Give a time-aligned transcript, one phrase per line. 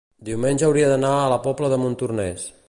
[0.29, 2.49] diumenge hauria d'anar a la Pobla de Montornès.